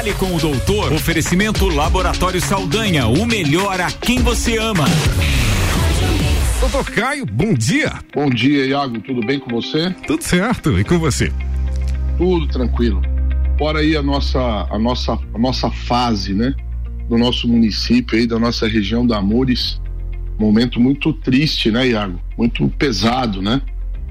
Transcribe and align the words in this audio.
Fale 0.00 0.14
com 0.14 0.34
o 0.34 0.40
doutor. 0.40 0.94
Oferecimento 0.94 1.68
Laboratório 1.68 2.40
Saldanha, 2.40 3.06
o 3.06 3.26
melhor 3.26 3.82
a 3.82 3.92
quem 3.92 4.20
você 4.20 4.56
ama. 4.56 4.86
Doutor 6.58 6.90
Caio, 6.90 7.26
bom 7.26 7.52
dia. 7.52 7.92
Bom 8.14 8.30
dia, 8.30 8.64
Iago. 8.64 8.98
Tudo 9.02 9.20
bem 9.20 9.38
com 9.38 9.50
você? 9.50 9.94
Tudo 10.06 10.22
certo. 10.22 10.80
E 10.80 10.84
com 10.84 10.98
você? 10.98 11.30
Tudo 12.16 12.48
tranquilo. 12.48 13.02
Bora 13.58 13.80
aí 13.80 13.94
a 13.94 14.02
nossa, 14.02 14.40
a 14.70 14.78
nossa, 14.78 15.18
a 15.34 15.38
nossa 15.38 15.70
fase, 15.70 16.32
né? 16.32 16.54
Do 17.06 17.18
nosso 17.18 17.46
município 17.46 18.18
aí, 18.18 18.26
da 18.26 18.38
nossa 18.38 18.66
região 18.66 19.06
da 19.06 19.18
Amores. 19.18 19.78
Momento 20.38 20.80
muito 20.80 21.12
triste, 21.12 21.70
né, 21.70 21.88
Iago? 21.88 22.18
Muito 22.38 22.66
pesado, 22.70 23.42
né? 23.42 23.60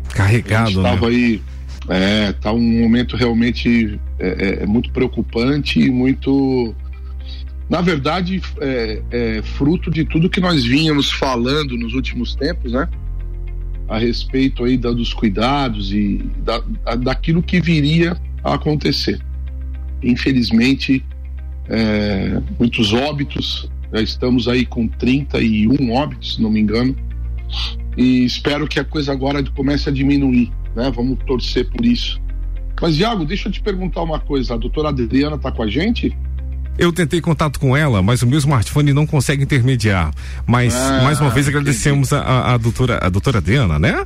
Carregado, 0.09 0.69
Estava 0.69 1.09
né? 1.09 1.15
aí, 1.15 1.41
é, 1.89 2.31
tá 2.33 2.51
um 2.53 2.81
momento 2.81 3.17
realmente 3.17 3.99
é, 4.19 4.27
é, 4.27 4.63
é 4.63 4.65
muito 4.65 4.91
preocupante 4.91 5.79
e 5.79 5.89
muito 5.89 6.75
na 7.69 7.81
verdade, 7.81 8.41
é, 8.59 9.01
é, 9.11 9.41
fruto 9.43 9.91
de 9.91 10.03
tudo 10.03 10.27
que 10.27 10.39
nós 10.39 10.65
vínhamos 10.65 11.11
falando 11.11 11.77
nos 11.77 11.93
últimos 11.93 12.33
tempos, 12.33 12.71
né? 12.71 12.89
A 13.87 13.99
respeito 13.99 14.63
aí 14.63 14.75
da, 14.75 14.91
dos 14.91 15.13
cuidados 15.13 15.93
e 15.93 16.17
da, 16.43 16.63
da, 16.83 16.95
daquilo 16.95 17.43
que 17.43 17.61
viria 17.61 18.17
a 18.43 18.55
acontecer. 18.55 19.19
Infelizmente, 20.01 21.05
é, 21.67 22.41
muitos 22.57 22.91
óbitos, 22.91 23.69
já 23.93 24.01
estamos 24.01 24.47
aí 24.47 24.65
com 24.65 24.87
31 24.87 25.91
óbitos, 25.91 26.35
se 26.35 26.41
não 26.41 26.49
me 26.49 26.59
engano, 26.59 26.95
e 27.97 28.25
espero 28.25 28.67
que 28.67 28.79
a 28.79 28.83
coisa 28.83 29.11
agora 29.11 29.43
comece 29.55 29.89
a 29.89 29.91
diminuir, 29.91 30.51
né? 30.75 30.91
Vamos 30.93 31.17
torcer 31.25 31.69
por 31.69 31.85
isso. 31.85 32.19
Mas, 32.81 32.97
Iago, 32.97 33.25
deixa 33.25 33.49
eu 33.49 33.51
te 33.51 33.61
perguntar 33.61 34.01
uma 34.01 34.19
coisa, 34.19 34.53
a 34.53 34.57
doutora 34.57 34.89
Adriana 34.89 35.35
está 35.35 35.51
com 35.51 35.63
a 35.63 35.67
gente? 35.67 36.15
Eu 36.77 36.93
tentei 36.93 37.19
contato 37.19 37.59
com 37.59 37.75
ela, 37.75 38.01
mas 38.01 38.21
o 38.21 38.27
meu 38.27 38.39
smartphone 38.39 38.93
não 38.93 39.05
consegue 39.05 39.43
intermediar. 39.43 40.13
Mas, 40.47 40.73
ah, 40.73 41.01
mais 41.03 41.19
uma 41.19 41.29
vez, 41.29 41.45
agradecemos 41.45 42.13
a, 42.13 42.53
a, 42.53 42.57
doutora, 42.57 42.99
a 43.01 43.09
doutora 43.09 43.41
Diana, 43.41 43.77
né? 43.77 44.05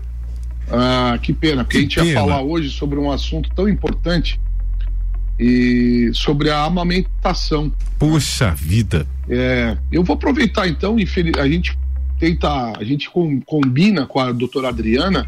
Ah, 0.71 1.19
que 1.21 1.31
pena, 1.33 1.63
porque 1.63 1.77
que 1.77 1.77
a 1.77 1.81
gente 1.81 1.95
pena. 1.95 2.09
ia 2.09 2.15
falar 2.15 2.41
hoje 2.41 2.71
sobre 2.71 2.97
um 2.97 3.11
assunto 3.11 3.47
tão 3.55 3.69
importante 3.69 4.41
e 5.39 6.09
sobre 6.15 6.49
a 6.49 6.63
amamentação. 6.63 7.71
Puxa 7.99 8.55
vida. 8.55 9.05
É, 9.29 9.77
eu 9.91 10.03
vou 10.03 10.15
aproveitar 10.15 10.67
então, 10.67 10.95
a 11.37 11.47
gente 11.47 11.77
a 12.77 12.83
gente 12.83 13.09
combina 13.45 14.05
com 14.05 14.19
a 14.19 14.31
doutora 14.31 14.69
Adriana 14.69 15.27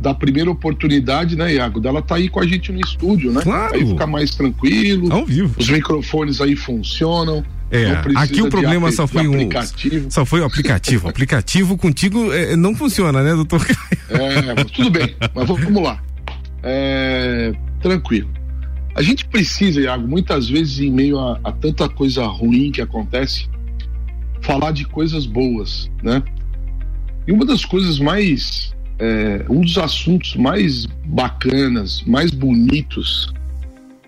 da 0.00 0.12
primeira 0.14 0.50
oportunidade, 0.50 1.36
né, 1.36 1.54
Iago? 1.54 1.80
Dela 1.80 2.02
tá 2.02 2.16
aí 2.16 2.28
com 2.28 2.40
a 2.40 2.46
gente 2.46 2.70
no 2.72 2.80
estúdio, 2.80 3.32
né? 3.32 3.40
Claro. 3.42 3.74
Aí 3.74 3.86
fica 3.86 4.06
mais 4.06 4.34
tranquilo. 4.34 5.12
Ao 5.12 5.24
vivo. 5.24 5.54
Os 5.58 5.68
microfones 5.68 6.40
aí 6.40 6.54
funcionam. 6.54 7.44
É, 7.70 7.90
aqui 8.14 8.40
o 8.40 8.48
problema 8.48 8.92
só 8.92 9.08
foi 9.08 9.26
um 9.26 9.48
só 10.08 10.24
foi 10.24 10.40
o 10.40 10.44
aplicativo. 10.44 11.06
o 11.06 11.10
aplicativo 11.10 11.76
contigo 11.76 12.32
é, 12.32 12.54
não 12.54 12.76
funciona, 12.76 13.22
né, 13.22 13.34
doutor? 13.34 13.66
É, 14.08 14.64
tudo 14.64 14.90
bem, 14.90 15.16
mas 15.34 15.48
vamos 15.48 15.82
lá. 15.82 16.00
É, 16.62 17.52
tranquilo. 17.80 18.30
A 18.94 19.02
gente 19.02 19.26
precisa, 19.26 19.80
Iago, 19.80 20.06
muitas 20.06 20.48
vezes 20.48 20.78
em 20.78 20.90
meio 20.90 21.18
a, 21.18 21.40
a 21.42 21.52
tanta 21.52 21.88
coisa 21.88 22.24
ruim 22.26 22.70
que 22.70 22.80
acontece, 22.80 23.48
falar 24.46 24.70
de 24.70 24.84
coisas 24.84 25.26
boas, 25.26 25.90
né? 26.00 26.22
E 27.26 27.32
uma 27.32 27.44
das 27.44 27.64
coisas 27.64 27.98
mais 27.98 28.72
é, 28.98 29.44
um 29.50 29.60
dos 29.60 29.76
assuntos 29.76 30.36
mais 30.36 30.86
bacanas, 31.04 32.02
mais 32.06 32.30
bonitos 32.30 33.34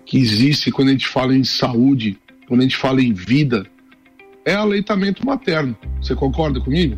que 0.05 0.17
existe 0.17 0.71
quando 0.71 0.87
a 0.87 0.91
gente 0.91 1.07
fala 1.07 1.35
em 1.35 1.43
saúde, 1.43 2.17
quando 2.47 2.61
a 2.61 2.63
gente 2.63 2.77
fala 2.77 3.01
em 3.01 3.13
vida, 3.13 3.67
é 4.45 4.53
aleitamento 4.55 5.25
materno. 5.25 5.75
Você 6.01 6.15
concorda 6.15 6.61
comigo? 6.61 6.97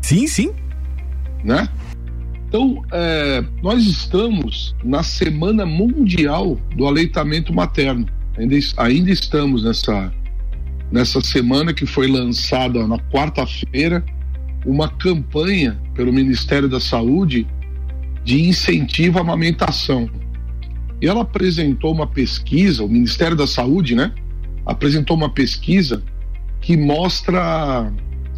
Sim, 0.00 0.26
sim. 0.26 0.52
Né? 1.44 1.68
Então, 2.48 2.82
é, 2.90 3.44
nós 3.62 3.84
estamos 3.84 4.74
na 4.82 5.02
Semana 5.02 5.64
Mundial 5.66 6.58
do 6.74 6.86
Aleitamento 6.86 7.54
Materno. 7.54 8.06
Ainda, 8.36 8.56
ainda 8.78 9.10
estamos 9.10 9.62
nessa, 9.62 10.12
nessa 10.90 11.20
semana 11.20 11.72
que 11.72 11.86
foi 11.86 12.06
lançada 12.06 12.86
na 12.86 12.98
quarta-feira 12.98 14.04
uma 14.64 14.88
campanha 14.88 15.80
pelo 15.94 16.12
Ministério 16.12 16.68
da 16.68 16.80
Saúde 16.80 17.46
de 18.24 18.42
incentivo 18.42 19.18
à 19.18 19.22
amamentação. 19.22 20.08
E 21.00 21.06
ela 21.06 21.22
apresentou 21.22 21.92
uma 21.92 22.06
pesquisa, 22.06 22.84
o 22.84 22.88
Ministério 22.88 23.36
da 23.36 23.46
Saúde, 23.46 23.94
né? 23.94 24.12
Apresentou 24.66 25.16
uma 25.16 25.30
pesquisa 25.30 26.02
que 26.60 26.76
mostra 26.76 27.90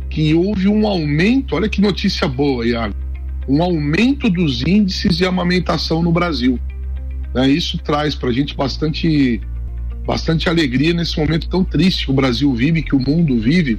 que 0.09 0.35
houve 0.35 0.69
um 0.69 0.87
aumento, 0.87 1.57
olha 1.57 1.69
que 1.69 1.81
notícia 1.81 2.29
boa, 2.29 2.67
Iago, 2.67 2.95
um 3.49 3.63
aumento 3.63 4.29
dos 4.29 4.63
índices 4.63 5.17
de 5.17 5.25
amamentação 5.25 6.03
no 6.03 6.13
Brasil. 6.13 6.61
Né? 7.35 7.49
Isso 7.49 7.79
traz 7.79 8.15
para 8.15 8.29
a 8.29 8.33
gente 8.33 8.55
bastante, 8.55 9.41
bastante 10.07 10.49
alegria 10.49 10.93
nesse 10.93 11.19
momento 11.19 11.49
tão 11.49 11.65
triste 11.65 12.07
que 12.07 12.11
o 12.11 12.15
Brasil 12.15 12.53
vive, 12.55 12.83
que 12.83 12.95
o 12.95 13.01
mundo 13.01 13.41
vive, 13.41 13.79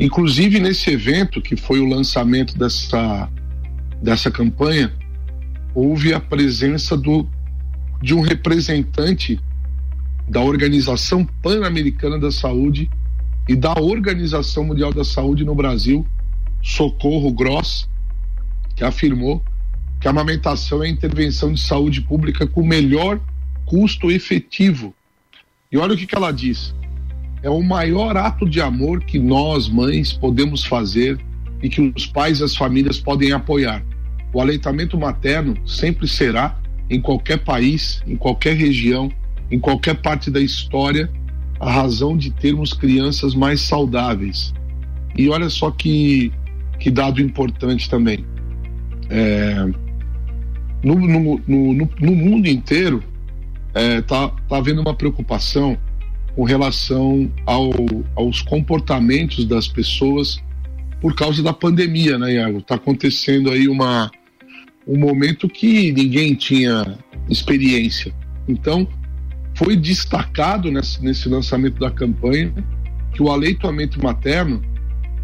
Inclusive 0.00 0.58
nesse 0.58 0.90
evento 0.90 1.42
que 1.42 1.54
foi 1.56 1.78
o 1.78 1.84
lançamento 1.84 2.56
dessa 2.56 3.30
dessa 4.02 4.30
campanha, 4.30 4.90
houve 5.74 6.14
a 6.14 6.18
presença 6.18 6.96
do 6.96 7.28
de 8.00 8.14
um 8.14 8.22
representante 8.22 9.38
da 10.26 10.40
Organização 10.40 11.22
Pan-Americana 11.42 12.18
da 12.18 12.30
Saúde 12.30 12.88
e 13.46 13.54
da 13.54 13.74
Organização 13.78 14.64
Mundial 14.64 14.90
da 14.90 15.04
Saúde 15.04 15.44
no 15.44 15.54
Brasil, 15.54 16.06
Socorro 16.62 17.30
Gross, 17.30 17.86
que 18.74 18.82
afirmou 18.82 19.44
que 20.00 20.08
a 20.08 20.12
amamentação 20.12 20.82
é 20.82 20.86
a 20.86 20.90
intervenção 20.90 21.52
de 21.52 21.60
saúde 21.60 22.00
pública 22.00 22.46
com 22.46 22.64
melhor 22.64 23.20
custo 23.66 24.10
efetivo. 24.10 24.94
E 25.72 25.78
olha 25.78 25.94
o 25.94 25.96
que, 25.96 26.04
que 26.04 26.16
ela 26.16 26.32
diz: 26.32 26.74
é 27.42 27.48
o 27.48 27.62
maior 27.62 28.16
ato 28.16 28.48
de 28.48 28.60
amor 28.60 29.04
que 29.04 29.20
nós, 29.20 29.68
mães, 29.68 30.12
podemos 30.12 30.64
fazer 30.64 31.18
e 31.62 31.68
que 31.68 31.80
os 31.80 32.06
pais 32.06 32.40
e 32.40 32.44
as 32.44 32.56
famílias 32.56 32.98
podem 32.98 33.30
apoiar. 33.30 33.84
O 34.32 34.40
aleitamento 34.40 34.98
materno 34.98 35.56
sempre 35.68 36.08
será, 36.08 36.58
em 36.88 37.00
qualquer 37.00 37.44
país, 37.44 38.02
em 38.04 38.16
qualquer 38.16 38.56
região, 38.56 39.12
em 39.48 39.60
qualquer 39.60 39.94
parte 40.02 40.28
da 40.28 40.40
história, 40.40 41.08
a 41.60 41.70
razão 41.70 42.16
de 42.16 42.32
termos 42.32 42.72
crianças 42.72 43.32
mais 43.32 43.60
saudáveis. 43.60 44.52
E 45.16 45.28
olha 45.28 45.48
só 45.48 45.70
que, 45.70 46.32
que 46.80 46.90
dado 46.90 47.20
importante 47.20 47.88
também. 47.88 48.24
É, 49.08 49.66
no, 50.82 50.94
no, 50.94 51.40
no, 51.46 51.88
no, 52.00 52.16
mundo 52.16 52.48
inteiro 52.48 53.02
está 53.74 53.80
é, 53.80 54.00
tá, 54.02 54.28
tá 54.28 54.56
havendo 54.56 54.80
uma 54.80 54.94
preocupação 54.94 55.78
com 56.34 56.44
relação 56.44 57.30
ao, 57.46 57.70
aos 58.14 58.42
comportamentos 58.42 59.44
das 59.44 59.68
pessoas 59.68 60.42
por 61.00 61.14
causa 61.14 61.42
da 61.42 61.52
pandemia, 61.52 62.18
né, 62.18 62.34
Iago? 62.34 62.58
Está 62.58 62.74
acontecendo 62.74 63.50
aí 63.50 63.68
uma, 63.68 64.10
um 64.86 64.98
momento 64.98 65.48
que 65.48 65.92
ninguém 65.92 66.34
tinha 66.34 66.98
experiência. 67.28 68.12
Então, 68.48 68.86
foi 69.54 69.76
destacado 69.76 70.70
nesse, 70.70 71.02
nesse 71.02 71.28
lançamento 71.28 71.78
da 71.78 71.90
campanha 71.90 72.52
que 73.12 73.22
o 73.22 73.30
aleitamento 73.30 74.02
materno 74.02 74.62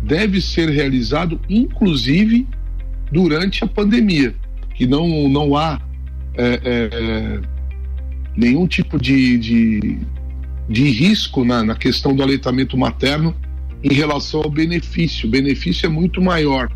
deve 0.02 0.40
ser 0.40 0.68
realizado, 0.68 1.40
inclusive, 1.48 2.46
durante 3.10 3.64
a 3.64 3.66
pandemia, 3.66 4.34
que 4.74 4.86
não, 4.86 5.28
não 5.28 5.56
há 5.56 5.80
é, 6.34 6.60
é, 6.64 7.40
nenhum 8.36 8.66
tipo 8.66 9.00
de, 9.00 9.38
de, 9.38 9.98
de 10.68 10.84
risco 10.90 11.44
na, 11.44 11.64
na 11.64 11.74
questão 11.74 12.14
do 12.14 12.22
aleitamento 12.22 12.76
materno 12.76 13.34
em 13.82 13.94
relação 13.94 14.42
ao 14.42 14.50
benefício. 14.50 15.26
O 15.26 15.30
benefício 15.30 15.86
é 15.86 15.88
muito 15.88 16.20
maior. 16.20 16.70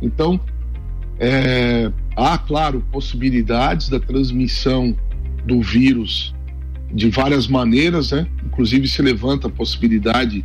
Então, 0.00 0.40
é, 1.18 1.90
há, 2.16 2.38
claro, 2.38 2.84
possibilidades 2.90 3.88
da 3.88 4.00
transmissão 4.00 4.96
do 5.44 5.60
vírus 5.60 6.34
de 6.92 7.10
várias 7.10 7.46
maneiras, 7.48 8.12
né? 8.12 8.26
Inclusive 8.44 8.86
se 8.88 9.02
levanta 9.02 9.48
a 9.48 9.50
possibilidade 9.50 10.44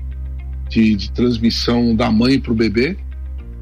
de, 0.67 0.95
de 0.95 1.11
transmissão 1.11 1.95
da 1.95 2.11
mãe 2.11 2.39
para 2.39 2.51
o 2.51 2.55
bebê, 2.55 2.97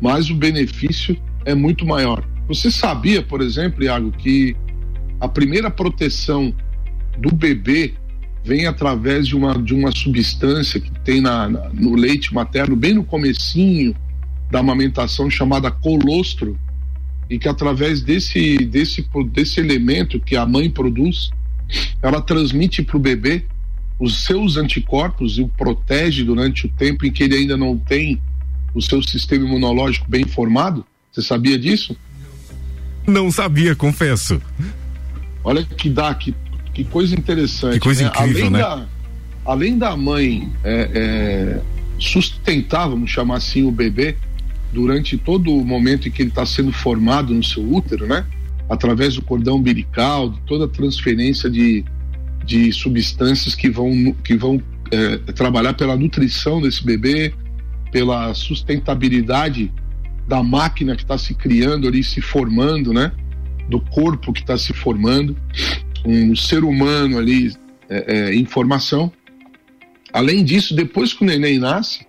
mas 0.02 0.30
o 0.30 0.36
benefício 0.36 1.18
é 1.46 1.54
muito 1.54 1.86
maior. 1.86 2.24
Você 2.48 2.72
sabia, 2.72 3.22
por 3.22 3.42
exemplo, 3.42 3.84
Iago, 3.84 4.12
que 4.12 4.56
a 5.20 5.28
primeira 5.28 5.70
proteção 5.70 6.54
do 7.18 7.34
bebê 7.34 7.94
vem 8.44 8.66
através 8.66 9.28
de 9.28 9.36
uma, 9.36 9.62
de 9.62 9.74
uma 9.74 9.92
substância 9.92 10.80
que 10.80 10.92
tem 11.02 11.20
na, 11.20 11.50
na, 11.50 11.70
no 11.70 11.96
leite 11.96 12.34
materno, 12.34 12.76
bem 12.76 12.94
no 12.94 13.04
comecinho 13.04 13.96
da 14.50 14.60
amamentação, 14.60 15.30
chamada 15.30 15.70
colostro, 15.70 16.58
e 17.30 17.38
que 17.38 17.50
através 17.50 18.02
desse, 18.02 18.58
desse, 18.60 19.06
desse 19.32 19.60
elemento 19.60 20.20
que 20.20 20.38
a 20.38 20.46
mãe 20.46 20.70
produz, 20.70 21.30
ela 22.02 22.22
transmite 22.22 22.82
para 22.82 22.96
o 22.96 23.00
bebê 23.00 23.46
os 24.00 24.24
seus 24.24 24.56
anticorpos 24.56 25.38
e 25.38 25.42
o 25.42 25.48
protege 25.50 26.24
durante 26.24 26.68
o 26.68 26.70
tempo 26.70 27.06
em 27.06 27.12
que 27.12 27.24
ele 27.24 27.36
ainda 27.36 27.58
não 27.58 27.78
tem 27.78 28.22
o 28.74 28.82
seu 28.82 29.02
sistema 29.04 29.46
imunológico 29.46 30.10
bem 30.10 30.26
formado? 30.26 30.86
Você 31.12 31.22
sabia 31.22 31.58
disso? 31.58 31.98
Não 33.06 33.32
sabia, 33.32 33.76
confesso. 33.76 34.42
Olha 35.44 35.64
que 35.64 35.90
dá, 35.90 36.14
que, 36.14 36.34
que 36.78 36.84
coisa 36.84 37.16
interessante. 37.16 37.74
Que 37.74 37.80
coisa 37.80 38.04
né? 38.04 38.10
incrível, 38.10 38.46
além 38.46 38.52
né? 38.52 38.60
Da, 38.60 38.86
além 39.44 39.78
da 39.80 39.98
mãe 39.98 40.48
é, 40.64 40.92
é, 40.94 41.62
sustentar, 41.98 42.88
vamos 42.88 43.10
chamar 43.10 43.38
assim, 43.38 43.64
o 43.64 43.72
bebê 43.72 44.16
durante 44.72 45.18
todo 45.18 45.52
o 45.52 45.66
momento 45.66 46.08
em 46.08 46.12
que 46.12 46.22
ele 46.22 46.30
está 46.30 46.46
sendo 46.46 46.72
formado 46.72 47.34
no 47.34 47.44
seu 47.44 47.68
útero, 47.68 48.06
né? 48.06 48.24
Através 48.70 49.16
do 49.16 49.24
cordão 49.24 49.56
umbilical, 49.56 50.30
de 50.30 50.40
toda 50.42 50.66
a 50.66 50.68
transferência 50.68 51.50
de, 51.50 51.84
de 52.46 52.72
substâncias 52.72 53.56
que 53.56 53.72
vão, 53.72 54.16
que 54.24 54.36
vão 54.36 54.62
é, 54.92 55.18
trabalhar 55.34 55.74
pela 55.74 55.96
nutrição 55.96 56.62
desse 56.62 56.86
bebê, 56.86 57.34
pela 57.92 58.36
sustentabilidade 58.36 59.72
da 60.28 60.44
máquina 60.44 60.96
que 60.96 61.02
está 61.02 61.18
se 61.18 61.34
criando 61.34 61.88
ali, 61.88 62.04
se 62.04 62.22
formando, 62.22 62.94
né? 62.94 63.12
Do 63.68 63.82
corpo 63.82 64.32
que 64.32 64.42
está 64.42 64.58
se 64.60 64.74
formando, 64.74 65.36
um 66.06 66.36
ser 66.36 66.64
humano 66.64 67.18
ali 67.18 67.54
é, 67.90 68.16
é, 68.16 68.36
em 68.36 68.46
formação. 68.46 69.12
Além 70.14 70.44
disso, 70.44 70.76
depois 70.76 71.14
que 71.14 71.24
o 71.24 71.28
neném 71.28 71.60
nasce, 71.60 72.06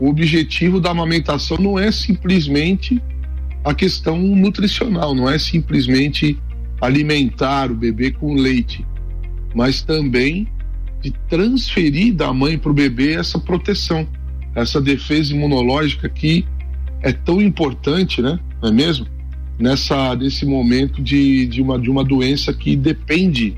o 0.00 0.08
objetivo 0.08 0.80
da 0.80 0.90
amamentação 0.90 1.56
não 1.58 1.78
é 1.78 1.90
simplesmente 1.92 3.00
a 3.64 3.74
questão 3.74 4.18
nutricional, 4.18 5.14
não 5.14 5.28
é 5.28 5.38
simplesmente 5.38 6.38
alimentar 6.80 7.70
o 7.70 7.74
bebê 7.74 8.10
com 8.10 8.34
leite, 8.34 8.84
mas 9.54 9.82
também 9.82 10.48
de 11.00 11.12
transferir 11.28 12.14
da 12.14 12.32
mãe 12.32 12.58
para 12.58 12.70
o 12.70 12.74
bebê 12.74 13.14
essa 13.14 13.38
proteção, 13.38 14.06
essa 14.54 14.80
defesa 14.80 15.32
imunológica 15.32 16.08
que 16.08 16.44
é 17.02 17.12
tão 17.12 17.40
importante, 17.40 18.22
né? 18.22 18.38
Não 18.60 18.68
é 18.68 18.72
mesmo? 18.72 19.06
Nessa, 19.62 20.16
nesse 20.16 20.44
momento 20.44 21.00
de, 21.00 21.46
de, 21.46 21.62
uma, 21.62 21.78
de 21.78 21.88
uma 21.88 22.02
doença 22.02 22.52
que 22.52 22.74
depende 22.74 23.56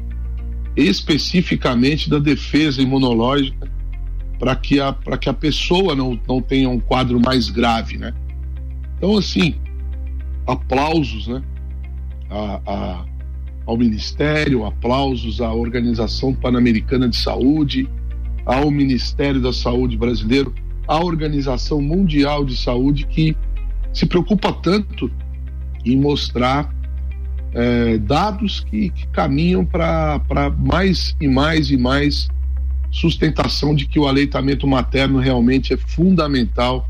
especificamente 0.77 2.11
da 2.11 2.19
defesa 2.19 2.83
imunológica 2.83 3.67
para 4.39 4.55
que, 4.55 4.79
a, 4.79 4.93
que 5.19 5.31
a 5.31 5.33
pessoa 5.33 5.97
não, 5.97 6.21
não 6.29 6.43
tenha 6.43 6.69
um 6.69 6.79
quadro 6.79 7.19
mais 7.19 7.49
grave, 7.49 7.97
né? 7.97 8.12
Então, 8.99 9.17
assim, 9.17 9.55
aplausos, 10.47 11.27
né? 11.27 11.43
A, 12.29 12.61
a, 12.67 13.05
ao 13.65 13.79
Ministério, 13.79 14.67
aplausos 14.67 15.41
à 15.41 15.55
Organização 15.55 16.35
Pan-Americana 16.35 17.09
de 17.09 17.17
Saúde, 17.17 17.89
ao 18.45 18.71
Ministério 18.71 19.41
da 19.41 19.55
Saúde 19.55 19.97
brasileiro, 19.97 20.55
à 20.87 21.03
Organização 21.03 21.81
Mundial 21.81 22.45
de 22.45 22.59
Saúde, 22.59 23.06
que 23.06 23.35
se 23.91 24.05
preocupa 24.05 24.53
tanto 24.53 25.11
em 25.84 25.96
mostrar 25.96 26.72
é, 27.52 27.98
dados 27.98 28.60
que, 28.60 28.90
que 28.90 29.06
caminham 29.08 29.64
para 29.64 30.20
mais 30.58 31.14
e 31.20 31.28
mais 31.28 31.70
e 31.70 31.76
mais 31.76 32.28
sustentação 32.90 33.75
de 33.75 33.86
que 33.86 33.98
o 33.98 34.06
aleitamento 34.06 34.66
materno 34.66 35.19
realmente 35.19 35.72
é 35.72 35.76
fundamental 35.76 36.88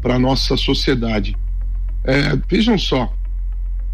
para 0.00 0.16
a 0.16 0.18
nossa 0.18 0.56
sociedade. 0.56 1.36
É, 2.02 2.36
vejam 2.48 2.78
só, 2.78 3.12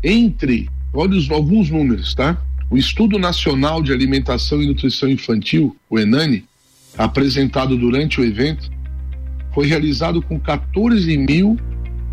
entre, 0.03 0.69
olha 0.93 1.17
os, 1.17 1.31
alguns 1.31 1.71
números, 1.71 2.15
tá? 2.15 2.41
O 2.69 2.77
Estudo 2.77 3.19
Nacional 3.19 3.83
de 3.83 3.93
Alimentação 3.93 4.63
e 4.63 4.67
Nutrição 4.67 5.09
Infantil, 5.09 5.77
o 5.89 5.99
ENANI, 5.99 6.45
apresentado 6.97 7.77
durante 7.77 8.21
o 8.21 8.25
evento, 8.25 8.71
foi 9.53 9.67
realizado 9.67 10.23
com 10.23 10.39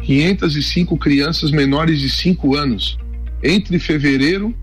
14.505 0.02 0.98
crianças 0.98 1.52
menores 1.52 2.00
de 2.00 2.10
5 2.10 2.56
anos 2.56 2.98
entre 3.44 3.80
fevereiro 3.80 4.56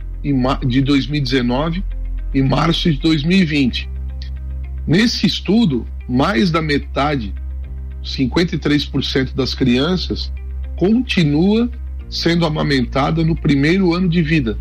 de 0.67 0.81
2019 0.81 1.85
e 2.33 2.43
março 2.43 2.91
de 2.91 2.99
2020. 2.99 3.89
Nesse 4.87 5.27
estudo, 5.27 5.87
mais 6.09 6.51
da 6.51 6.61
metade, 6.61 7.33
53% 8.03 9.35
das 9.35 9.55
crianças, 9.55 10.33
continua 10.77 11.71
sendo 12.09 12.45
amamentada 12.45 13.25
no 13.25 13.35
primeiro 13.35 13.95
ano 13.95 14.09
de 14.09 14.23
vida. 14.23 14.59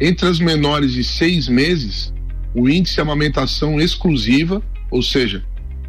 Entre 0.00 0.28
as 0.28 0.38
menores 0.38 0.92
de 0.92 1.02
seis 1.02 1.48
meses, 1.48 2.12
o 2.54 2.68
índice 2.68 2.94
de 2.94 3.00
amamentação 3.00 3.80
exclusiva, 3.80 4.62
ou 4.90 5.02
seja, 5.02 5.44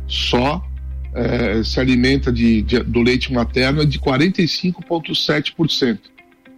só 0.07 0.65
é, 1.13 1.63
se 1.63 1.79
alimenta 1.79 2.31
de, 2.31 2.61
de, 2.61 2.79
do 2.79 3.01
leite 3.01 3.33
materno, 3.33 3.81
é 3.81 3.85
de 3.85 3.99
45,7% 3.99 5.99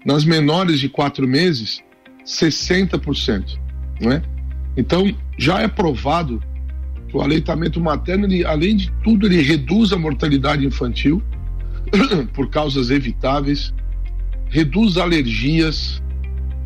nas 0.05 0.25
menores 0.25 0.79
de 0.79 0.89
quatro 0.89 1.27
meses, 1.27 1.81
60%. 2.25 3.59
Né? 3.99 4.21
Então, 4.75 5.13
já 5.37 5.59
é 5.59 5.67
provado 5.67 6.41
que 7.07 7.15
o 7.15 7.21
aleitamento 7.21 7.79
materno, 7.79 8.25
ele, 8.25 8.45
além 8.45 8.75
de 8.75 8.91
tudo, 9.03 9.27
ele 9.27 9.41
reduz 9.41 9.91
a 9.91 9.97
mortalidade 9.97 10.65
infantil 10.65 11.21
por 12.33 12.49
causas 12.49 12.89
evitáveis, 12.89 13.73
reduz 14.49 14.97
alergias, 14.97 16.01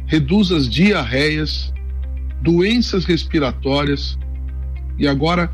reduz 0.06 0.52
as 0.52 0.70
diarreias, 0.70 1.74
doenças 2.42 3.06
respiratórias. 3.06 4.18
E 4.98 5.08
agora, 5.08 5.52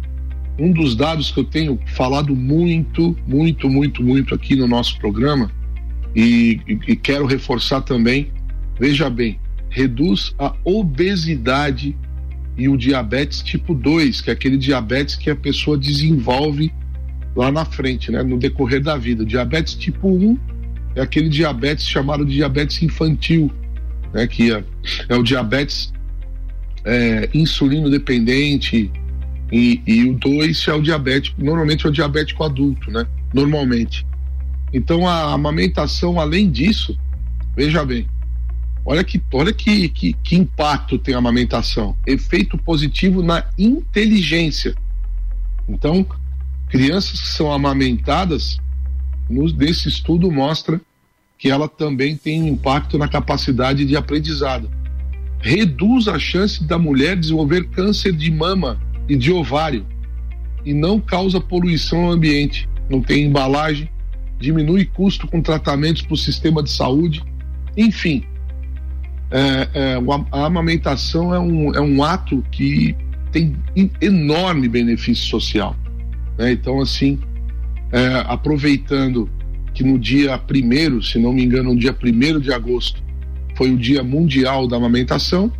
um 0.61 0.71
dos 0.71 0.95
dados 0.95 1.31
que 1.31 1.39
eu 1.39 1.43
tenho 1.43 1.79
falado 1.87 2.35
muito, 2.35 3.17
muito, 3.27 3.67
muito, 3.67 4.03
muito 4.03 4.35
aqui 4.35 4.55
no 4.55 4.67
nosso 4.67 4.95
programa 4.99 5.51
e, 6.15 6.61
e, 6.87 6.95
quero 6.95 7.25
reforçar 7.25 7.81
também, 7.81 8.31
veja 8.79 9.09
bem, 9.09 9.39
reduz 9.71 10.35
a 10.37 10.53
obesidade 10.63 11.97
e 12.55 12.69
o 12.69 12.77
diabetes 12.77 13.41
tipo 13.41 13.73
2, 13.73 14.21
que 14.21 14.29
é 14.29 14.33
aquele 14.33 14.55
diabetes 14.55 15.15
que 15.15 15.31
a 15.31 15.35
pessoa 15.35 15.75
desenvolve 15.75 16.71
lá 17.35 17.51
na 17.51 17.65
frente, 17.65 18.11
né, 18.11 18.21
no 18.21 18.37
decorrer 18.37 18.83
da 18.83 18.95
vida. 18.95 19.25
diabetes 19.25 19.73
tipo 19.73 20.09
1 20.09 20.37
é 20.95 21.01
aquele 21.01 21.29
diabetes 21.29 21.87
chamado 21.87 22.23
diabetes 22.23 22.83
infantil, 22.83 23.51
né, 24.13 24.27
que 24.27 24.53
é, 24.53 24.63
é 25.09 25.15
o 25.15 25.23
diabetes 25.23 25.91
é, 26.85 27.29
insulino 27.33 27.89
dependente, 27.89 28.91
e, 29.51 29.81
e 29.85 30.09
o 30.09 30.13
2 30.13 30.67
é 30.67 30.73
o 30.73 30.81
diabético, 30.81 31.43
normalmente 31.43 31.85
é 31.85 31.89
o 31.89 31.91
diabético 31.91 32.43
adulto, 32.43 32.89
né, 32.89 33.05
normalmente. 33.33 34.05
Então 34.71 35.07
a 35.07 35.33
amamentação, 35.33 36.19
além 36.19 36.49
disso, 36.49 36.97
veja 37.55 37.83
bem, 37.83 38.07
olha 38.85 39.03
que, 39.03 39.21
olha 39.33 39.51
que, 39.51 39.89
que, 39.89 40.13
que 40.13 40.35
impacto 40.35 40.97
tem 40.97 41.13
a 41.13 41.17
amamentação. 41.17 41.97
Efeito 42.07 42.57
positivo 42.57 43.21
na 43.21 43.45
inteligência. 43.57 44.73
Então, 45.67 46.05
crianças 46.69 47.19
que 47.19 47.27
são 47.27 47.51
amamentadas, 47.51 48.57
nesse 49.29 49.89
estudo 49.89 50.31
mostra 50.31 50.79
que 51.37 51.49
ela 51.49 51.67
também 51.67 52.15
tem 52.15 52.41
um 52.43 52.47
impacto 52.47 52.97
na 52.97 53.07
capacidade 53.07 53.83
de 53.83 53.95
aprendizado. 53.97 54.69
Reduz 55.39 56.07
a 56.07 56.19
chance 56.19 56.63
da 56.63 56.77
mulher 56.77 57.17
desenvolver 57.17 57.67
câncer 57.69 58.13
de 58.13 58.29
mama 58.31 58.79
e 59.11 59.17
de 59.17 59.29
ovário 59.29 59.85
e 60.63 60.73
não 60.73 60.97
causa 60.97 61.41
poluição 61.41 62.05
ao 62.05 62.11
ambiente. 62.11 62.69
Não 62.89 63.01
tem 63.01 63.25
embalagem, 63.25 63.89
diminui 64.39 64.85
custo 64.85 65.27
com 65.27 65.41
tratamentos 65.41 66.01
para 66.01 66.13
o 66.13 66.17
sistema 66.17 66.63
de 66.63 66.71
saúde, 66.71 67.21
enfim. 67.75 68.23
É, 69.29 69.69
é, 69.73 69.97
a 70.31 70.45
amamentação 70.45 71.35
é 71.35 71.39
um, 71.39 71.75
é 71.75 71.81
um 71.81 72.01
ato 72.01 72.41
que 72.51 72.95
tem 73.33 73.53
enorme 73.99 74.69
benefício 74.69 75.25
social. 75.25 75.75
Né? 76.37 76.53
Então, 76.53 76.79
assim, 76.79 77.19
é, 77.91 78.23
aproveitando 78.27 79.29
que 79.73 79.83
no 79.83 79.99
dia 79.99 80.37
primeiro, 80.37 81.03
se 81.03 81.19
não 81.19 81.33
me 81.33 81.43
engano, 81.43 81.73
no 81.73 81.79
dia 81.79 81.91
primeiro 81.91 82.39
de 82.39 82.53
agosto, 82.53 83.03
foi 83.57 83.71
o 83.71 83.77
Dia 83.77 84.03
Mundial 84.03 84.69
da 84.69 84.77
Amamentação, 84.77 85.51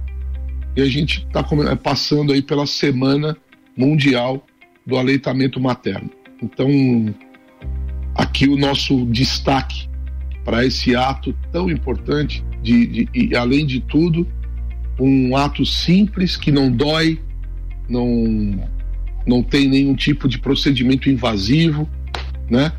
e 0.76 0.82
a 0.82 0.86
gente 0.86 1.26
está 1.26 1.46
é, 1.70 1.76
passando 1.76 2.32
aí 2.32 2.42
pela 2.42 2.66
Semana 2.66 3.38
Mundial 3.76 4.46
do 4.86 4.98
Aleitamento 4.98 5.60
Materno. 5.60 6.10
Então, 6.42 6.70
aqui 8.16 8.48
o 8.48 8.58
nosso 8.58 9.06
destaque 9.06 9.90
para 10.44 10.66
esse 10.66 10.96
ato 10.96 11.36
tão 11.52 11.70
importante 11.70 12.44
de, 12.62 12.88
de, 12.88 13.10
e 13.14 13.36
além 13.36 13.66
de 13.66 13.80
tudo 13.80 14.28
um 15.00 15.36
ato 15.36 15.66
simples 15.66 16.38
que 16.38 16.52
não 16.52 16.72
dói, 16.72 17.20
não 17.90 18.70
não 19.26 19.44
tem 19.44 19.68
nenhum 19.68 19.96
tipo 19.96 20.28
de 20.28 20.40
procedimento 20.40 21.08
invasivo, 21.08 21.88
né? 22.50 22.72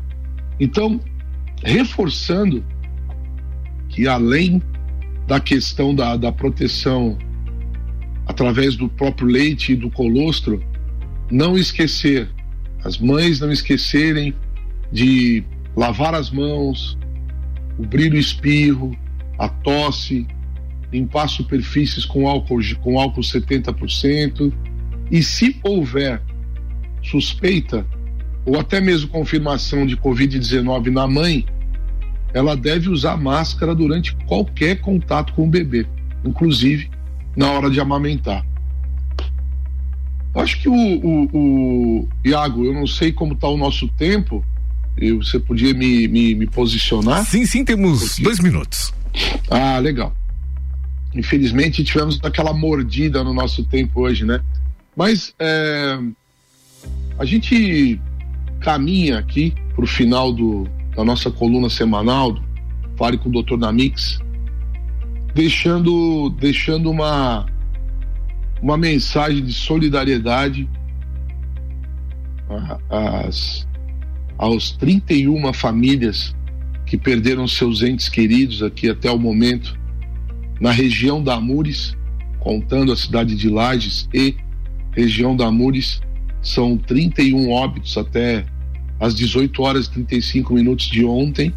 Então, 0.59 0.99
reforçando 1.63 2.63
que 3.87 4.07
além 4.07 4.61
da 5.25 5.39
questão 5.39 5.95
da, 5.95 6.17
da 6.17 6.33
proteção 6.33 7.17
através 8.25 8.75
do 8.75 8.87
próprio 8.87 9.27
leite 9.27 9.73
e 9.73 9.75
do 9.75 9.89
colostro, 9.89 10.63
não 11.29 11.57
esquecer, 11.57 12.29
as 12.83 12.97
mães 12.97 13.39
não 13.39 13.51
esquecerem 13.51 14.33
de 14.91 15.43
lavar 15.75 16.13
as 16.13 16.29
mãos, 16.29 16.97
cobrir 17.77 18.13
o 18.13 18.17
espirro, 18.17 18.95
a 19.37 19.49
tosse, 19.49 20.27
limpar 20.91 21.27
superfícies 21.27 22.05
com 22.05 22.27
álcool, 22.27 22.59
com 22.81 22.99
álcool 22.99 23.21
70%. 23.21 24.53
E 25.11 25.23
se 25.23 25.59
houver 25.63 26.21
suspeita 27.01 27.85
ou 28.45 28.59
até 28.59 28.79
mesmo 28.79 29.09
confirmação 29.09 29.85
de 29.85 29.97
Covid-19 29.97 30.91
na 30.91 31.07
mãe, 31.07 31.45
ela 32.33 32.55
deve 32.55 32.89
usar 32.89 33.15
máscara 33.17 33.73
durante 33.73 34.15
qualquer 34.27 34.81
contato 34.81 35.33
com 35.33 35.45
o 35.45 35.49
bebê, 35.49 35.85
inclusive 36.25 36.89
na 37.35 37.51
hora 37.51 37.69
de 37.69 37.79
amamentar. 37.79 38.45
Acho 40.35 40.59
que 40.59 40.67
o, 40.67 40.73
o, 40.73 41.29
o 41.33 42.09
Iago, 42.25 42.65
eu 42.65 42.73
não 42.73 42.87
sei 42.87 43.11
como 43.11 43.33
está 43.33 43.47
o 43.47 43.57
nosso 43.57 43.87
tempo, 43.89 44.43
eu, 44.97 45.17
você 45.17 45.39
podia 45.39 45.73
me, 45.73 46.07
me, 46.07 46.33
me, 46.33 46.47
posicionar? 46.47 47.23
Sim, 47.25 47.45
sim, 47.45 47.63
temos 47.63 47.99
Porque... 47.99 48.23
dois 48.23 48.39
minutos. 48.39 48.93
Ah, 49.49 49.77
legal. 49.77 50.15
Infelizmente 51.13 51.83
tivemos 51.83 52.19
aquela 52.23 52.53
mordida 52.53 53.23
no 53.23 53.33
nosso 53.33 53.63
tempo 53.63 54.01
hoje, 54.01 54.25
né? 54.25 54.39
Mas 54.95 55.33
é, 55.37 55.99
a 57.19 57.25
gente 57.25 57.99
caminha 58.59 59.19
aqui 59.19 59.53
para 59.75 59.83
o 59.83 59.87
final 59.87 60.33
do, 60.33 60.67
da 60.95 61.03
nossa 61.03 61.29
coluna 61.29 61.69
semanal, 61.69 62.31
do 62.31 62.43
Fale 62.95 63.17
com 63.17 63.29
o 63.29 63.43
Dr. 63.43 63.57
Namix, 63.57 64.19
deixando, 65.33 66.29
deixando 66.29 66.89
uma, 66.89 67.45
uma 68.61 68.77
mensagem 68.77 69.43
de 69.43 69.53
solidariedade 69.53 70.69
às, 72.89 73.67
aos 74.37 74.71
31 74.71 75.51
famílias 75.53 76.35
que 76.85 76.97
perderam 76.97 77.47
seus 77.47 77.81
entes 77.81 78.07
queridos 78.07 78.61
aqui 78.61 78.89
até 78.89 79.09
o 79.09 79.17
momento, 79.17 79.77
na 80.59 80.71
região 80.71 81.23
da 81.23 81.35
Amures, 81.35 81.95
contando 82.39 82.91
a 82.91 82.95
cidade 82.95 83.35
de 83.35 83.49
Lages 83.49 84.07
e 84.13 84.35
região 84.91 85.35
da 85.35 85.47
Amures, 85.47 86.01
são 86.41 86.77
31 86.77 87.49
óbitos 87.49 87.97
até 87.97 88.45
às 88.99 89.15
18 89.15 89.61
horas 89.63 89.87
e 89.87 89.91
35 89.91 90.53
minutos 90.53 90.85
de 90.85 91.03
ontem. 91.03 91.53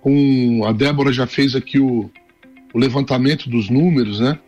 Com 0.00 0.64
a 0.64 0.72
Débora 0.72 1.12
já 1.12 1.26
fez 1.26 1.54
aqui 1.56 1.78
o, 1.78 2.10
o 2.72 2.78
levantamento 2.78 3.48
dos 3.48 3.68
números, 3.68 4.20
né? 4.20 4.38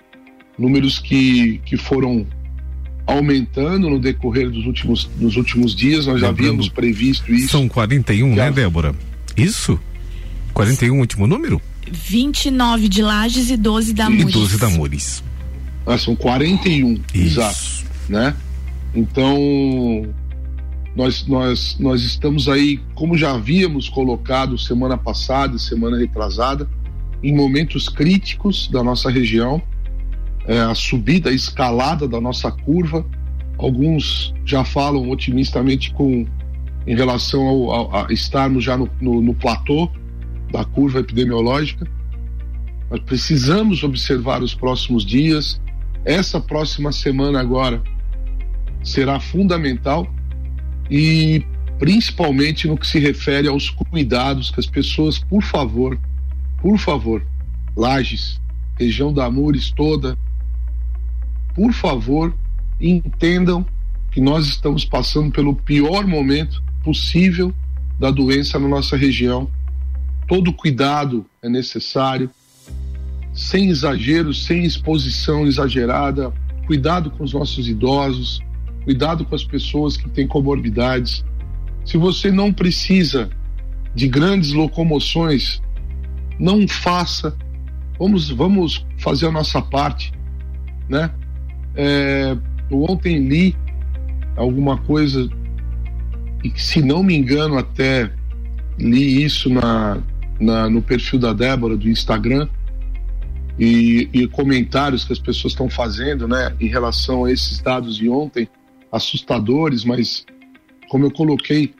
Números 0.58 0.98
que, 0.98 1.60
que 1.64 1.76
foram 1.76 2.26
aumentando 3.06 3.90
no 3.90 3.98
decorrer 3.98 4.50
dos 4.50 4.64
últimos, 4.66 5.04
dos 5.16 5.36
últimos 5.36 5.74
dias, 5.74 6.06
nós 6.06 6.20
já 6.20 6.28
havíamos 6.28 6.68
previsto 6.68 7.32
isso. 7.32 7.48
São 7.48 7.68
41, 7.68 8.34
já... 8.34 8.44
né, 8.44 8.52
Débora? 8.52 8.94
Isso? 9.36 9.78
41 10.52 10.98
último 10.98 11.26
número? 11.26 11.60
29 11.90 12.88
de 12.88 13.02
Lages 13.02 13.50
e 13.50 13.56
12 13.56 13.92
da 13.92 14.08
Mures. 14.08 14.28
E 14.28 14.32
12 14.32 14.58
da 14.58 14.70
Mures. 14.70 15.24
Ah, 15.86 15.98
são 15.98 16.14
41, 16.14 16.94
isso. 17.12 17.40
exato, 17.40 17.58
né? 18.08 18.36
Então, 18.94 19.36
nós, 20.94 21.26
nós, 21.26 21.76
nós 21.80 22.02
estamos 22.02 22.48
aí, 22.48 22.80
como 22.94 23.16
já 23.16 23.32
havíamos 23.32 23.88
colocado 23.88 24.56
semana 24.58 24.96
passada 24.96 25.56
e 25.56 25.58
semana 25.58 25.98
retrasada, 25.98 26.68
em 27.22 27.34
momentos 27.34 27.88
críticos 27.88 28.68
da 28.68 28.82
nossa 28.82 29.10
região, 29.10 29.62
é, 30.46 30.58
a 30.60 30.74
subida, 30.74 31.30
a 31.30 31.32
escalada 31.32 32.08
da 32.08 32.20
nossa 32.20 32.50
curva. 32.50 33.06
Alguns 33.58 34.34
já 34.44 34.64
falam 34.64 35.08
otimistamente 35.10 35.92
com 35.92 36.26
em 36.84 36.96
relação 36.96 37.46
ao, 37.46 37.70
ao, 37.70 38.06
a 38.06 38.12
estarmos 38.12 38.64
já 38.64 38.76
no, 38.76 38.90
no, 39.00 39.22
no 39.22 39.34
platô 39.34 39.88
da 40.50 40.64
curva 40.64 41.00
epidemiológica. 41.00 41.86
Nós 42.90 43.00
precisamos 43.00 43.82
observar 43.82 44.42
os 44.42 44.54
próximos 44.54 45.04
dias. 45.04 45.60
Essa 46.04 46.40
próxima 46.40 46.90
semana 46.90 47.40
agora 47.40 47.82
será 48.82 49.20
fundamental 49.20 50.12
e 50.90 51.44
principalmente 51.78 52.66
no 52.66 52.76
que 52.76 52.86
se 52.86 52.98
refere 52.98 53.48
aos 53.48 53.70
cuidados 53.70 54.50
que 54.50 54.58
as 54.60 54.66
pessoas, 54.66 55.18
por 55.18 55.42
favor, 55.42 55.98
por 56.62 56.78
favor, 56.78 57.26
Lages, 57.76 58.40
região 58.78 59.12
da 59.12 59.24
Amores 59.24 59.72
toda, 59.72 60.16
por 61.54 61.72
favor, 61.72 62.34
entendam 62.80 63.66
que 64.12 64.20
nós 64.20 64.46
estamos 64.46 64.84
passando 64.84 65.32
pelo 65.32 65.56
pior 65.56 66.06
momento 66.06 66.62
possível 66.84 67.52
da 67.98 68.10
doença 68.10 68.58
na 68.58 68.68
nossa 68.68 68.96
região. 68.96 69.50
Todo 70.28 70.52
cuidado 70.52 71.26
é 71.42 71.48
necessário, 71.48 72.30
sem 73.32 73.68
exageros, 73.68 74.44
sem 74.44 74.64
exposição 74.64 75.46
exagerada. 75.46 76.32
Cuidado 76.66 77.10
com 77.10 77.24
os 77.24 77.32
nossos 77.32 77.68
idosos, 77.68 78.40
cuidado 78.84 79.24
com 79.24 79.34
as 79.34 79.44
pessoas 79.44 79.96
que 79.96 80.08
têm 80.08 80.28
comorbidades. 80.28 81.24
Se 81.84 81.96
você 81.96 82.30
não 82.30 82.52
precisa 82.52 83.30
de 83.94 84.06
grandes 84.08 84.52
locomoções, 84.52 85.61
não 86.42 86.66
faça. 86.66 87.36
Vamos, 87.96 88.30
vamos 88.30 88.84
fazer 88.98 89.26
a 89.26 89.30
nossa 89.30 89.62
parte, 89.62 90.12
né? 90.88 91.08
É, 91.76 92.36
eu 92.68 92.82
ontem 92.82 93.28
li 93.28 93.56
alguma 94.36 94.76
coisa 94.76 95.30
e 96.42 96.52
se 96.60 96.82
não 96.82 97.02
me 97.02 97.14
engano 97.14 97.56
até 97.56 98.12
li 98.76 99.22
isso 99.22 99.48
na, 99.48 100.02
na 100.40 100.68
no 100.68 100.82
perfil 100.82 101.20
da 101.20 101.32
Débora 101.32 101.76
do 101.76 101.88
Instagram 101.88 102.48
e, 103.56 104.08
e 104.12 104.26
comentários 104.26 105.04
que 105.04 105.12
as 105.12 105.18
pessoas 105.20 105.52
estão 105.52 105.70
fazendo, 105.70 106.26
né, 106.26 106.54
em 106.58 106.66
relação 106.66 107.24
a 107.24 107.30
esses 107.30 107.60
dados 107.60 107.96
de 107.96 108.08
ontem 108.08 108.48
assustadores, 108.90 109.84
mas 109.84 110.26
como 110.88 111.06
eu 111.06 111.10
coloquei, 111.10 111.72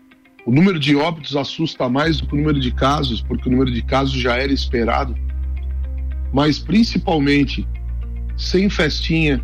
o 0.45 0.53
número 0.53 0.79
de 0.79 0.97
óbitos 0.97 1.37
assusta 1.37 1.89
mais 1.89 2.19
do 2.19 2.27
que 2.27 2.35
o 2.35 2.37
número 2.37 2.59
de 2.59 2.73
casos, 2.73 3.23
porque 3.23 3.49
o 3.49 3.53
número 3.53 3.71
de 3.71 3.83
casos 3.83 4.21
já 4.21 4.37
era 4.37 4.53
esperado. 4.53 5.15
Mas 6.33 6.59
principalmente 6.59 7.67
sem 8.37 8.69
festinha, 8.69 9.43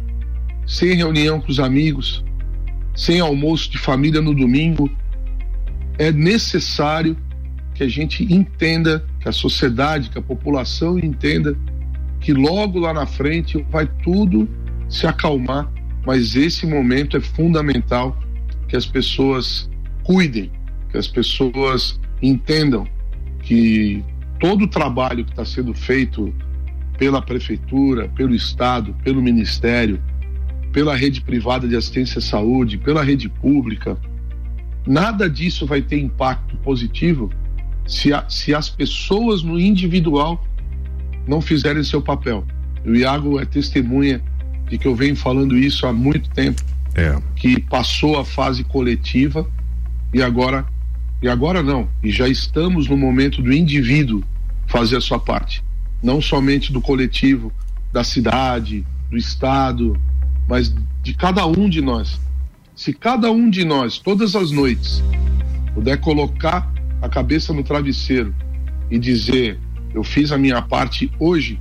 sem 0.67 0.95
reunião 0.95 1.41
com 1.41 1.51
os 1.51 1.61
amigos, 1.61 2.25
sem 2.95 3.21
almoço 3.21 3.71
de 3.71 3.79
família 3.79 4.21
no 4.21 4.35
domingo, 4.35 4.91
é 5.99 6.11
necessário 6.11 7.17
que 7.75 7.85
a 7.85 7.89
gente 7.89 8.25
entenda, 8.33 9.05
que 9.21 9.29
a 9.29 9.33
sociedade, 9.33 10.11
que 10.11 10.19
a 10.19 10.23
população 10.23 10.99
entenda 10.99 11.57
que 12.21 12.33
logo 12.33 12.81
lá 12.81 12.93
na 12.93 13.07
frente 13.07 13.65
vai 13.71 13.87
tudo 14.03 14.49
se 14.89 15.07
acalmar 15.07 15.71
mas 16.09 16.37
esse 16.37 16.67
momento 16.67 17.19
é 17.19 17.21
fundamental 17.21 18.19
que 18.67 18.75
as 18.75 18.87
pessoas 18.87 19.69
cuidem, 20.03 20.51
que 20.91 20.97
as 20.97 21.07
pessoas 21.07 22.01
entendam 22.23 22.87
que 23.43 24.03
todo 24.39 24.65
o 24.65 24.69
trabalho 24.69 25.25
que 25.25 25.31
está 25.31 25.45
sendo 25.45 25.75
feito 25.75 26.33
pela 26.99 27.23
prefeitura, 27.23 28.09
pelo 28.09 28.35
estado, 28.35 28.95
pelo 29.05 29.23
ministério, 29.23 30.03
pela 30.73 30.97
rede 30.97 31.21
privada 31.21 31.67
de 31.67 31.77
assistência 31.77 32.19
à 32.19 32.23
saúde, 32.23 32.79
pela 32.79 33.03
rede 33.03 33.29
pública, 33.29 33.97
nada 34.87 35.29
disso 35.29 35.67
vai 35.67 35.81
ter 35.81 35.99
impacto 35.99 36.57
positivo 36.59 37.31
se, 37.87 38.13
a, 38.13 38.29
se 38.29 38.55
as 38.55 38.69
pessoas 38.69 39.43
no 39.43 39.59
individual 39.59 40.45
não 41.27 41.41
fizerem 41.41 41.83
seu 41.83 42.03
papel. 42.03 42.45
O 42.85 42.95
Iago 42.95 43.41
é 43.41 43.45
testemunha 43.45 44.23
de 44.69 44.79
que 44.79 44.87
eu 44.87 44.95
venho 44.95 45.17
falando 45.17 45.57
isso 45.57 45.87
há 45.87 45.93
muito 45.93 46.29
tempo, 46.31 46.63
é. 46.95 47.17
que 47.37 47.61
passou 47.63 48.19
a 48.19 48.25
fase 48.25 48.65
coletiva 48.65 49.49
e 50.13 50.23
agora 50.23 50.67
e 51.21 51.29
agora 51.29 51.63
não, 51.63 51.89
e 52.03 52.11
já 52.11 52.29
estamos 52.29 52.89
no 52.89 52.97
momento 52.97 53.43
do 53.43 53.53
indivíduo 53.53 54.23
fazer 54.67 54.97
a 54.97 55.01
sua 55.01 55.19
parte, 55.19 55.65
não 56.03 56.21
somente 56.21 56.73
do 56.73 56.81
coletivo, 56.81 57.53
da 57.93 58.05
cidade, 58.05 58.87
do 59.11 59.17
estado, 59.17 59.99
mas 60.49 60.73
de 61.03 61.15
cada 61.15 61.45
um 61.47 61.69
de 61.69 61.81
nós. 61.81 62.21
Se 62.77 62.93
cada 62.93 63.33
um 63.33 63.51
de 63.51 63.65
nós, 63.65 63.99
todas 63.99 64.37
as 64.37 64.53
noites, 64.53 65.03
puder 65.75 65.99
colocar 65.99 66.73
a 67.03 67.09
cabeça 67.09 67.53
no 67.53 67.65
travesseiro 67.65 68.33
e 68.91 68.99
dizer: 68.99 69.59
Eu 69.93 70.05
fiz 70.05 70.31
a 70.31 70.39
minha 70.39 70.63
parte 70.63 71.11
hoje, 71.19 71.61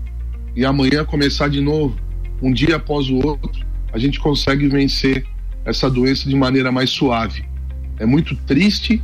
e 0.56 0.64
amanhã 0.66 1.04
começar 1.04 1.48
de 1.48 1.62
novo, 1.62 1.98
um 2.42 2.54
dia 2.54 2.76
após 2.76 3.10
o 3.10 3.16
outro, 3.16 3.66
a 3.92 3.98
gente 3.98 4.20
consegue 4.20 4.68
vencer 4.68 5.26
essa 5.66 5.90
doença 5.90 6.30
de 6.30 6.36
maneira 6.36 6.72
mais 6.72 6.92
suave. 6.92 7.44
É 8.00 8.06
muito 8.06 8.36
triste 8.36 9.02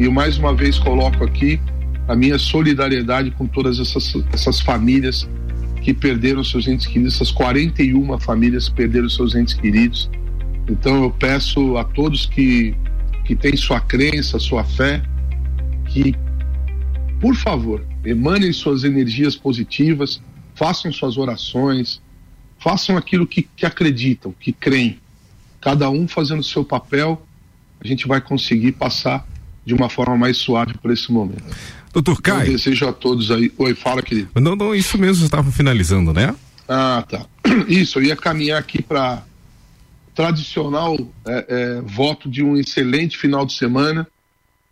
e 0.00 0.04
eu 0.04 0.10
mais 0.10 0.38
uma 0.38 0.54
vez 0.54 0.78
coloco 0.78 1.22
aqui 1.22 1.60
a 2.08 2.16
minha 2.16 2.38
solidariedade 2.38 3.30
com 3.32 3.46
todas 3.46 3.78
essas, 3.78 4.14
essas 4.32 4.58
famílias 4.58 5.28
que 5.82 5.92
perderam 5.92 6.42
seus 6.42 6.66
entes 6.66 6.86
queridos, 6.86 7.16
essas 7.16 7.30
41 7.30 8.18
famílias 8.18 8.70
perderam 8.70 9.10
seus 9.10 9.34
entes 9.34 9.52
queridos. 9.52 10.10
Então 10.66 11.02
eu 11.04 11.10
peço 11.10 11.76
a 11.76 11.84
todos 11.84 12.24
que, 12.24 12.74
que 13.26 13.36
têm 13.36 13.54
sua 13.58 13.78
crença, 13.78 14.38
sua 14.38 14.64
fé, 14.64 15.02
que, 15.84 16.14
por 17.20 17.34
favor, 17.34 17.84
emanem 18.02 18.54
suas 18.54 18.84
energias 18.84 19.36
positivas, 19.36 20.22
façam 20.54 20.90
suas 20.90 21.18
orações, 21.18 22.00
façam 22.58 22.96
aquilo 22.96 23.26
que, 23.26 23.42
que 23.42 23.66
acreditam, 23.66 24.34
que 24.40 24.50
creem. 24.50 24.98
Cada 25.60 25.90
um 25.90 26.08
fazendo 26.08 26.40
o 26.40 26.44
seu 26.44 26.64
papel, 26.64 27.20
a 27.78 27.86
gente 27.86 28.08
vai 28.08 28.22
conseguir 28.22 28.72
passar 28.72 29.28
de 29.64 29.74
uma 29.74 29.88
forma 29.88 30.16
mais 30.16 30.36
suave 30.36 30.74
por 30.78 30.90
esse 30.90 31.12
momento. 31.12 31.44
Doutor 31.92 32.22
Caio. 32.22 32.48
Eu 32.48 32.52
desejo 32.52 32.86
a 32.86 32.92
todos 32.92 33.30
aí. 33.30 33.52
Oi, 33.58 33.74
fala, 33.74 34.02
querido. 34.02 34.28
Não, 34.40 34.54
não, 34.54 34.74
isso 34.74 34.96
mesmo 34.96 35.24
estava 35.24 35.50
finalizando, 35.50 36.12
né? 36.12 36.34
Ah, 36.68 37.04
tá. 37.08 37.26
Isso, 37.66 37.98
eu 37.98 38.04
ia 38.04 38.14
caminhar 38.14 38.60
aqui 38.60 38.80
para 38.80 39.24
tradicional 40.14 40.96
é, 41.26 41.46
é, 41.48 41.80
voto 41.80 42.30
de 42.30 42.44
um 42.44 42.56
excelente 42.56 43.18
final 43.18 43.44
de 43.44 43.54
semana. 43.54 44.06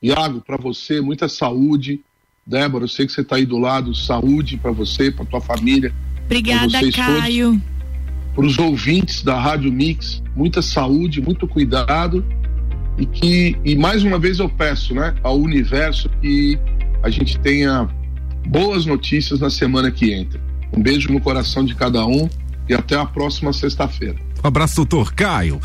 Iago, 0.01 0.41
para 0.41 0.57
você, 0.57 1.01
muita 1.01 1.29
saúde. 1.29 2.01
Débora, 2.47 2.85
eu 2.85 2.89
sei 2.89 3.05
que 3.05 3.13
você 3.13 3.23
está 3.23 3.35
aí 3.35 3.45
do 3.45 3.59
lado. 3.59 3.95
Saúde 3.97 4.57
para 4.57 4.71
você, 4.71 5.11
para 5.11 5.25
tua 5.25 5.41
família. 5.41 5.93
Obrigada, 6.25 6.79
Caio. 6.93 7.61
Para 8.33 8.47
os 8.47 8.59
ouvintes 8.59 9.23
da 9.25 9.41
Rádio 9.41 9.73
Mix, 9.73 10.23
muita 10.37 10.63
saúde, 10.63 11.21
muito 11.21 11.49
cuidado 11.49 12.25
e 12.99 13.07
que 13.07 13.57
e 13.65 13.77
mais 13.77 14.03
uma 14.03 14.19
vez 14.19 14.39
eu 14.39 14.49
peço, 14.49 14.95
né, 14.95 15.15
ao 15.23 15.39
universo 15.39 16.11
que 16.21 16.59
a 17.03 17.09
gente 17.09 17.39
tenha 17.39 17.89
boas 18.47 18.85
notícias 18.85 19.41
na 19.41 19.51
semana 19.51 19.91
que 19.91 20.13
entra. 20.13 20.41
Um 20.77 20.83
beijo 20.83 21.11
no 21.11 21.21
coração 21.21 21.65
de 21.65 21.75
cada 21.75 22.05
um 22.05 22.29
e 22.69 22.75
até 22.75 22.97
a 22.97 23.07
próxima 23.07 23.53
sexta-feira. 23.53 24.17
Um 24.45 24.49
abraço, 24.49 24.77
doutor 24.77 25.15
Caio. 25.15 25.61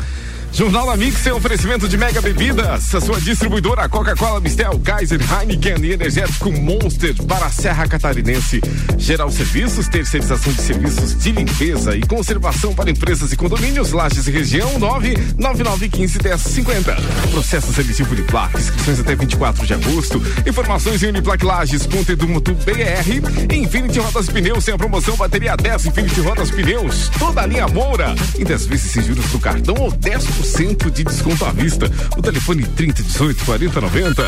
Jornal 0.54 0.86
da 0.86 0.96
Mix 0.96 1.26
é 1.26 1.34
oferecimento 1.34 1.88
de 1.88 1.98
Mega 1.98 2.22
Bebidas, 2.22 2.94
a 2.94 3.00
sua 3.00 3.20
distribuidora 3.20 3.88
Coca-Cola, 3.88 4.38
Mistel, 4.38 4.78
Kaiser, 4.84 5.18
Heineken 5.20 5.84
e 5.84 5.94
Energético 5.94 6.52
Monster 6.52 7.12
para 7.24 7.46
a 7.46 7.50
Serra 7.50 7.88
Catarinense. 7.88 8.60
Geral 8.96 9.32
Serviços, 9.32 9.88
terceirização 9.88 10.52
de 10.52 10.62
serviços 10.62 11.18
de 11.18 11.32
limpeza 11.32 11.96
e 11.96 12.02
conservação 12.02 12.72
para 12.72 12.88
empresas 12.88 13.32
e 13.32 13.36
condomínios, 13.36 13.90
lajes 13.90 14.28
e 14.28 14.30
região, 14.30 14.78
999151050. 14.78 17.00
Processo 17.32 17.72
seletivo 17.72 18.12
Uniplac, 18.12 18.56
inscrições 18.56 19.00
até 19.00 19.16
24 19.16 19.66
de 19.66 19.74
agosto. 19.74 20.22
Informações 20.46 21.02
em 21.02 21.08
uniplaclages.edu.br. 21.08 23.52
Infinity 23.52 23.98
Rodas 23.98 24.28
Pneus 24.28 24.64
tem 24.64 24.74
a 24.74 24.78
promoção 24.78 25.16
bateria 25.16 25.56
10 25.56 25.86
Infinity 25.86 26.20
Rodas 26.20 26.52
Pneus, 26.52 27.10
toda 27.18 27.42
a 27.42 27.46
linha 27.46 27.66
Moura. 27.66 28.14
Em 28.38 28.44
10 28.44 28.66
vezes 28.66 28.92
sem 28.92 29.02
juros 29.02 29.26
do 29.32 29.40
cartão 29.40 29.74
ou 29.80 29.90
10% 29.90 30.43
de 30.44 31.02
desconto 31.04 31.44
à 31.46 31.52
vista. 31.52 31.90
O 32.16 32.22
telefone 32.22 32.64
30 32.64 33.02
18 33.02 33.44
40 33.46 33.80
90. 33.80 34.22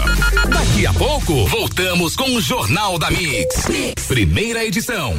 Daqui 0.49 0.87
a 0.87 0.93
pouco, 0.95 1.47
voltamos 1.47 2.17
com 2.17 2.35
o 2.35 2.41
Jornal 2.41 2.99
da 2.99 3.11
mix. 3.11 3.69
mix. 3.69 4.07
Primeira 4.07 4.65
edição. 4.65 5.15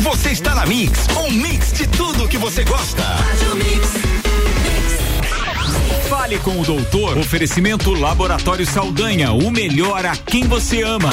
Você 0.00 0.30
está 0.30 0.54
na 0.54 0.66
Mix, 0.66 1.06
um 1.16 1.32
mix 1.32 1.72
de 1.72 1.86
tudo 1.88 2.28
que 2.28 2.36
você 2.36 2.62
gosta. 2.64 3.02
Fale 6.08 6.38
com 6.38 6.60
o 6.60 6.64
doutor. 6.64 7.16
Oferecimento 7.18 7.92
Laboratório 7.92 8.66
Saldanha, 8.66 9.32
o 9.32 9.50
melhor 9.50 10.04
a 10.04 10.14
quem 10.14 10.44
você 10.44 10.82
ama. 10.82 11.10